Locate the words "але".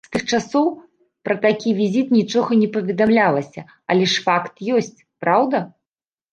3.93-4.03